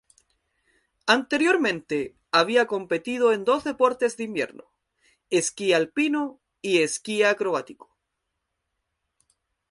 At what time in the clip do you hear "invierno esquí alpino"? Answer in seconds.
4.23-6.41